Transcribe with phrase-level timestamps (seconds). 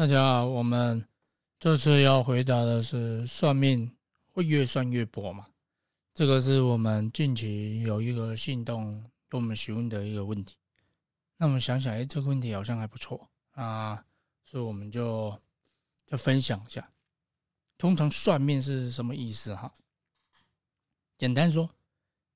[0.00, 1.06] 大家好，我们
[1.58, 3.94] 这次要回答的是算命
[4.32, 5.46] 会越算越薄嘛？
[6.14, 8.94] 这个是我们近期有一个信动
[9.28, 10.56] 跟我们询问的一个问题。
[11.36, 14.02] 那我们想想，哎，这个问题好像还不错啊，
[14.42, 15.38] 所以我们就
[16.06, 16.90] 就分享一下。
[17.76, 19.70] 通常算命是什么意思哈？
[21.18, 21.68] 简单说，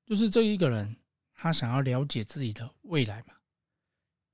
[0.05, 0.95] 就是这一个人
[1.35, 3.33] 他想要了解自己的未来嘛。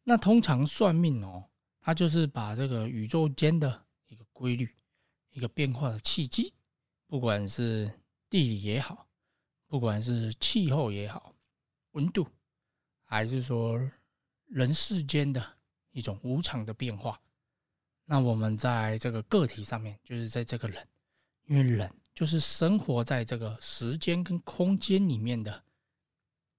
[0.03, 1.45] 那通常算命哦。
[1.83, 4.69] 它就是把这个宇宙间的一个规律、
[5.31, 6.53] 一个变化的契机，
[7.07, 7.91] 不管是
[8.29, 9.09] 地理也好，
[9.67, 11.35] 不管是气候也好，
[11.93, 12.29] 温度，
[13.05, 13.81] 还是说
[14.47, 15.43] 人世间的
[15.91, 17.19] 一种无常的变化，
[18.05, 20.87] 那我们在这个个体上面，就是在这个人，
[21.47, 25.65] 因为人就是生活在这个时间跟空间里面的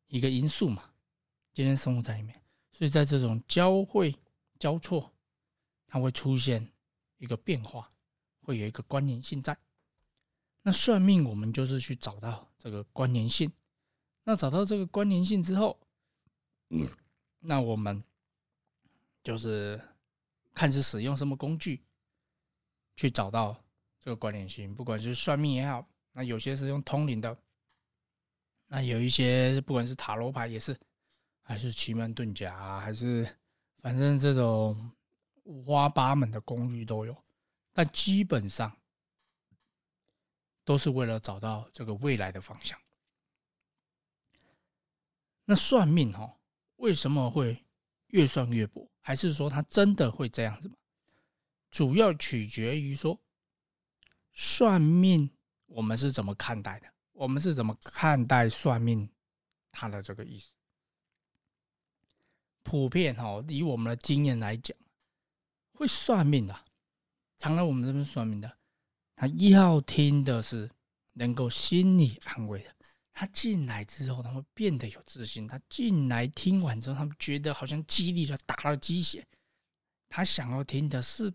[0.08, 0.90] 一个因素嘛，
[1.54, 4.16] 今天生活在里面，所以在这种交汇。
[4.60, 5.11] 交错，
[5.92, 6.66] 它会出现
[7.18, 7.92] 一个变化，
[8.44, 9.56] 会有一个关联性在。
[10.62, 13.52] 那算命，我们就是去找到这个关联性。
[14.24, 15.78] 那找到这个关联性之后，
[17.40, 18.02] 那我们
[19.22, 19.82] 就是
[20.54, 21.84] 看是使用什么工具
[22.96, 23.62] 去找到
[24.00, 24.74] 这个关联性。
[24.74, 27.38] 不管是算命也好，那有些是用通灵的，
[28.68, 30.74] 那有一些不管是塔罗牌也是，
[31.42, 33.28] 还是奇门遁甲，还是。
[33.82, 34.92] 反正这种
[35.52, 37.24] 五花八门的工具都有，
[37.74, 38.72] 但基本上
[40.64, 42.80] 都是为了找到这个未来的方向。
[45.44, 46.38] 那算命哈，
[46.78, 47.66] 为什么会
[48.08, 48.90] 越算越薄？
[49.02, 50.76] 还是说它真的会这样子吗？
[51.70, 53.20] 主要取决于说
[54.32, 55.30] 算命
[55.66, 59.10] 我们是怎么看待的，我们是怎么看待算命
[59.70, 60.54] 它的这个意思。
[62.64, 64.78] 普遍哈，以我们的经验来讲，
[65.82, 66.56] 会算命的，
[67.40, 68.58] 常来我们这边算命的，
[69.16, 70.70] 他要听的是
[71.14, 72.76] 能够心理安慰的。
[73.12, 75.48] 他进来之后，他会变得有自信。
[75.48, 79.28] 他进来听完之后，他们觉得好像激励了，打了鸡血。
[80.08, 81.34] 他想要听的是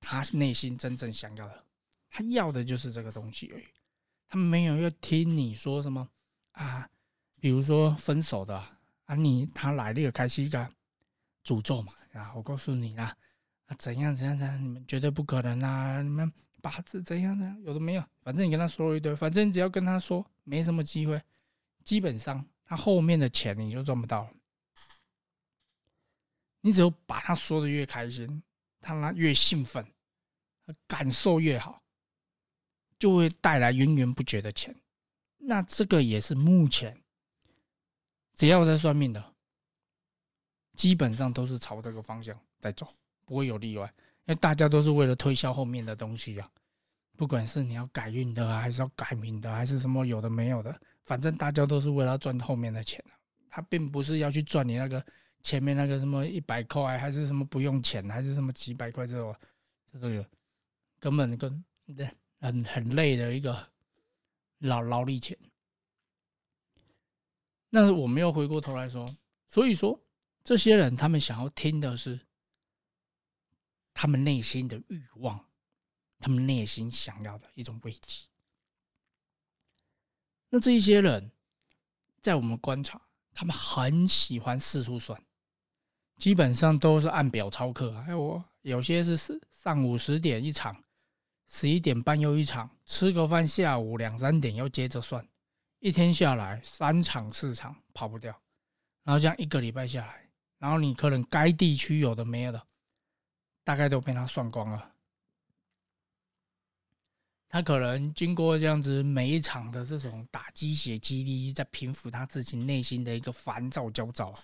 [0.00, 1.64] 他内心真正想要的，
[2.10, 3.64] 他要的就是这个东西而已。
[4.26, 6.08] 他没有要听你说什么
[6.52, 6.88] 啊，
[7.40, 8.58] 比如说分手的。
[9.04, 10.72] 啊，你他来了个开西个
[11.44, 11.92] 诅咒嘛？
[12.12, 13.16] 啊，我告诉你啦，
[13.66, 16.02] 啊，怎样怎样怎样，你们绝对不可能啊！
[16.02, 16.30] 你们
[16.60, 21.20] 八字怎样怎样，有的没有，反正你跟他说一堆，反正只要跟他说，没什么机会，
[21.84, 24.28] 基本上他后面的钱你就赚不到。
[26.60, 28.42] 你只有把他说的越开心，
[28.80, 29.84] 他那越兴奋，
[30.86, 31.82] 感受越好，
[32.98, 34.74] 就会带来源源不绝的钱。
[35.38, 36.96] 那这个也是目前。
[38.34, 39.31] 只要在算命的，
[40.74, 42.86] 基本上都是朝这个方向在走，
[43.24, 43.92] 不会有例外。
[44.24, 46.48] 因为大家都是为了推销后面的东西呀，
[47.16, 53.12] 不管是你要改运的，还是要改名的，还是什么有的没有的，反正大家都是为了赚后面的钱啊
[53.50, 55.04] 他并不是要去赚你那个
[55.42, 59.34] 前面那个什么一百块，还是什么不用钱，还是什么几百块这种，
[59.92, 60.24] 这个
[60.98, 61.64] 根本跟
[62.40, 63.68] 很很累的一个
[64.60, 65.36] 劳劳力钱。
[67.68, 69.06] 那我们又回过头来说，
[69.50, 70.00] 所以说
[70.44, 72.18] 这些人他们想要听的是
[73.94, 75.44] 他们内心的欲望，
[76.18, 78.26] 他们内心想要的一种慰藉。
[80.48, 81.30] 那这一些人，
[82.20, 83.00] 在我们观察，
[83.32, 85.22] 他们很喜欢四处算，
[86.16, 87.92] 基本上都是按表操课。
[88.02, 90.84] 还有有些是是上午十点一场，
[91.46, 95.26] 十一点半又一场，吃个饭，下午两三点又接着算。
[95.78, 98.38] 一天下来三场四场跑不掉，
[99.02, 100.21] 然后这样一个礼拜下来，
[100.62, 102.66] 然后你可能该地区有的没有的，
[103.64, 104.94] 大概都被他算光了。
[107.48, 114.40] 他可能经过这样子每一场的这种打鸡血激励，在平复他自己内心的一个烦躁焦躁啊。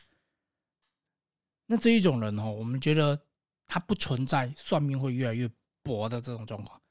[1.67, 3.17] 那这一种人哦，我们觉得
[3.65, 5.49] 他不存在算命会越来越
[5.85, 6.82] 薄的这种状况，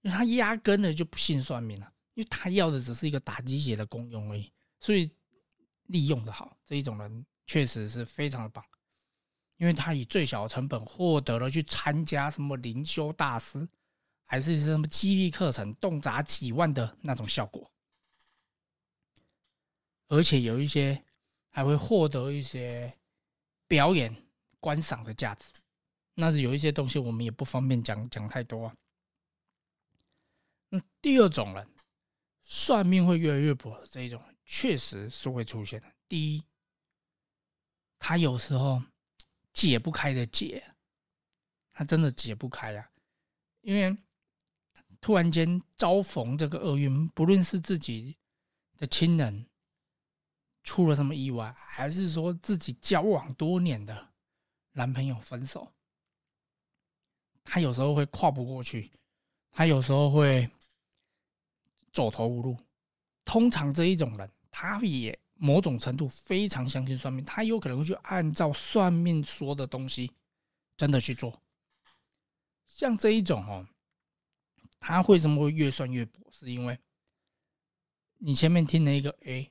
[0.00, 1.92] 因为他压根的就不信算命了。
[2.14, 5.08] 因为他要的只是一个打鸡血的功用而已，所以
[5.84, 8.62] 利用的好这一种人确实是非常的棒，
[9.56, 13.68] 因为他以最小的成本获得了去参加什么灵修大师，
[14.24, 17.70] 还是什么激励课程，动辄几万的那种效果，
[20.08, 21.02] 而且有一些
[21.50, 22.92] 还会获得一些
[23.66, 24.14] 表演
[24.60, 25.44] 观赏的价值，
[26.14, 28.74] 那是有一些东西我们也不方便讲讲太多啊。
[30.68, 31.68] 那第二种人。
[32.44, 35.86] 算命会越来越薄，这一种确实是会出现的。
[36.08, 36.42] 第一，
[38.00, 38.82] 他有时候
[39.52, 40.62] 解不开的结，
[41.72, 42.90] 他真的解不开呀，
[43.60, 43.96] 因为
[45.00, 48.16] 突然间遭逢这个厄运，不论是自己
[48.76, 49.46] 的亲人
[50.62, 54.08] 出了什么意外，还是说自己交往多年的
[54.72, 55.70] 男朋友分手，
[57.44, 58.90] 他有时候会跨不过去，
[59.50, 60.48] 他有时候会
[61.92, 62.56] 走投无路。
[63.24, 70.08] 通常这一种人，他也某种程度非常相信算命，他有可能会去按照算命说的东西
[70.76, 71.36] 真的去做。
[72.68, 73.66] 像这一种哦，
[74.78, 76.20] 他为什么会越算越薄？
[76.30, 76.78] 是因为
[78.18, 79.50] 你前面听了一个 A，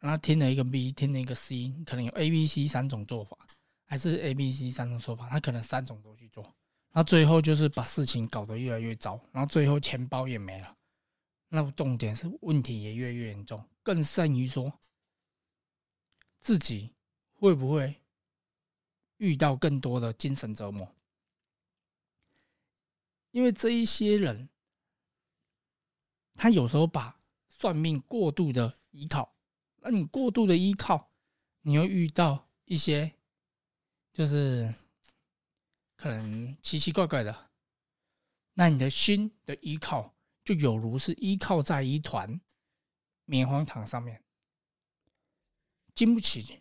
[0.00, 3.38] 然后听了一个 B，听了一个 C，可能有 A、B、C 三种做法，
[3.86, 6.52] 还是 A、B、C 三种说法，他可能三种都去做，
[6.90, 10.76] 那最后就是把事情搞得越来越糟，然后最后钱包也没了。
[11.48, 14.72] 那重点是问题也越来越严重，更甚于说
[16.40, 16.90] 自己
[17.34, 18.00] 会不会
[19.18, 20.94] 遇到更多的精神折磨？
[23.30, 24.48] 因为这一些人，
[26.34, 29.34] 他有时候把算命过度的依靠，
[29.76, 31.10] 那你过度的依靠，
[31.62, 33.12] 你会遇到一些
[34.12, 34.74] 就是
[35.96, 37.50] 可能奇奇怪怪的，
[38.54, 40.14] 那你的心的依靠。
[40.42, 42.40] 就有如是依靠在一团
[43.26, 44.24] 棉花糖上面，
[46.00, 46.58] 经不起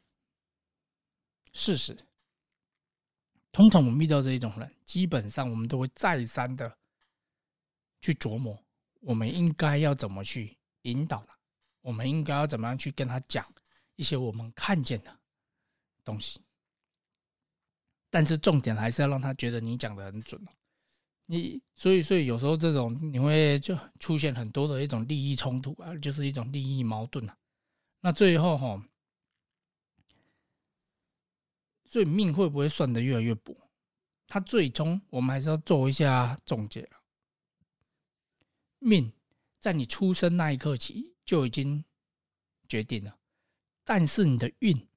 [1.54, 1.98] 事实。
[3.54, 6.78] 通常我们遇到这一种人，基本上我们都会再三的
[8.02, 8.62] 去琢磨，
[9.00, 11.40] 我们应该要怎么去引导他，
[11.80, 13.46] 我们应该要怎么样去跟他讲
[13.96, 15.20] 一些我们看见的
[16.04, 16.42] 东西。
[18.10, 20.52] 但是重点还是要让他觉得你讲的很准哦。
[21.28, 27.38] 你所以所以有时候这种你会就出现很多的一种利益冲突啊，就是一种利益矛盾啊。
[28.02, 28.84] 那最后哈，
[31.90, 33.54] 所以命会不会算的越来越薄？
[34.28, 36.88] 它最终我们还是要做一下总结。
[38.78, 39.12] 命
[39.60, 41.84] 在你出生那一刻起就已经
[42.68, 43.20] 决定了，
[43.84, 44.88] 但是你的运。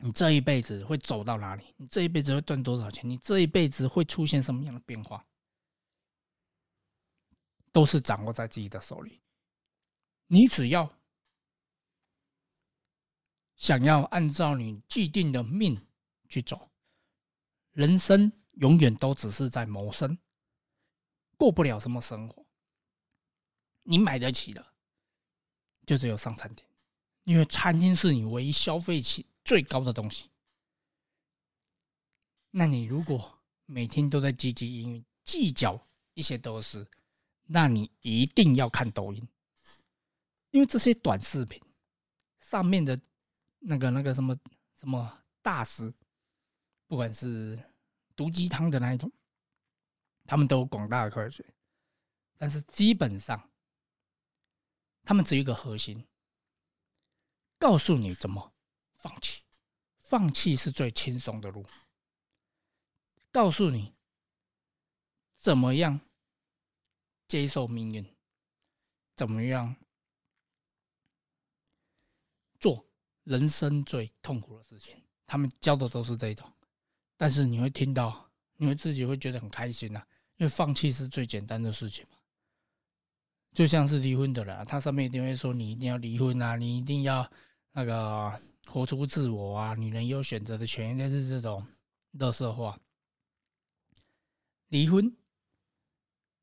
[0.00, 1.74] 你这一辈子会走到哪里？
[1.76, 3.08] 你这一辈子会赚多少钱？
[3.08, 5.24] 你这一辈子会出现什么样的变化？
[7.72, 9.20] 都是掌握在自己的手里。
[10.28, 10.90] 你只要
[13.58, 15.78] 想要按照你既定的命
[16.30, 16.70] 去走，
[17.72, 20.16] 人生永远都只是在谋生，
[21.36, 22.46] 过不了什么生活。
[23.82, 24.66] 你买得起的，
[25.84, 26.66] 就只有上餐厅，
[27.24, 29.26] 因为餐厅是你唯一消费起。
[29.44, 30.28] 最高的东西，
[32.50, 35.80] 那你如果每天都在积极营运、计较
[36.12, 36.86] 一些得失，
[37.44, 39.26] 那你一定要看抖音，
[40.50, 41.58] 因为这些短视频
[42.40, 43.00] 上面的
[43.58, 44.36] 那个、那个什么
[44.76, 45.92] 什么大师，
[46.86, 47.58] 不管是
[48.14, 49.10] 毒鸡汤的那一种，
[50.24, 51.44] 他们都有广大的科学，
[52.36, 53.50] 但是基本上，
[55.02, 56.06] 他们只有一个核心，
[57.58, 58.52] 告诉你怎么。
[59.00, 59.44] 放弃，
[60.02, 61.64] 放弃是最轻松的路。
[63.30, 63.94] 告诉你
[65.36, 66.00] 怎么样
[67.28, 68.04] 接受命运，
[69.14, 69.76] 怎么样
[72.58, 72.87] 做
[73.28, 74.94] 人生最痛苦的事情。
[75.26, 76.50] 他们教的都是这种，
[77.16, 80.02] 但是你会听到，你会自己会觉得很开心呐，
[80.38, 82.16] 因为放弃是最简单的事情嘛。
[83.52, 87.30] 就像是离婚的人，他上面一定会说你一定要离婚啊，你一定要
[87.72, 88.40] 那个。
[88.70, 89.74] 活出自我啊！
[89.74, 91.66] 女人有选择的权利，类是这种
[92.10, 92.78] 乐色话。
[94.66, 95.10] 离婚，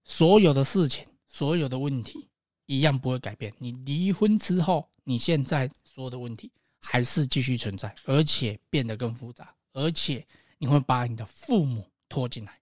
[0.04, 2.28] 所有的事情，所有的问题，
[2.66, 3.54] 一样不会改变。
[3.60, 6.52] 你离婚之后，你现在所有的问题
[6.86, 10.26] 还是继续存在，而且变得更复杂，而且
[10.58, 12.62] 你会把你的父母拖进来。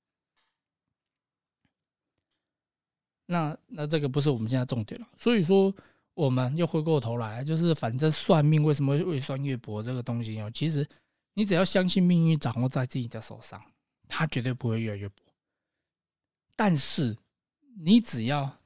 [3.26, 5.74] 那那这个不是我们现在重点了，所以说。
[6.16, 10.88] 我们又回过头来，就是反正算命为什么越算越薄这个东西哦，其实
[11.34, 13.60] 你只要相信命运掌握在自己的手上，
[14.08, 15.24] 它绝对不会越来越薄。
[16.56, 17.18] 但是
[17.80, 18.60] 你只要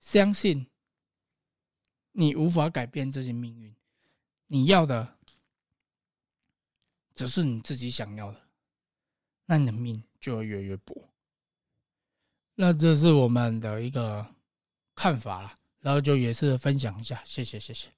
[0.00, 0.66] 相信
[2.12, 3.76] 你无法改变这些命运，
[4.52, 5.16] 你要的
[7.14, 8.40] 只是你自己想要的，
[9.46, 11.08] 那你的命就会越来越薄。
[12.56, 14.26] 那这是我们的一个
[14.96, 15.54] 看法了。
[15.78, 17.88] 然后就也是分享一下，谢谢谢谢。